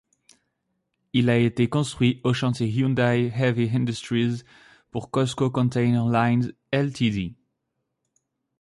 Il 1.13 1.29
a 1.29 1.37
été 1.37 1.69
construit 1.69 2.21
aux 2.23 2.33
chantiers 2.33 2.65
Hyundai 2.67 3.31
Heavy 3.35 3.69
Industries 3.71 4.41
pour 4.89 5.11
Cosco 5.11 5.51
Container 5.51 6.05
Lines 6.09 6.53
Ltd. 6.73 7.35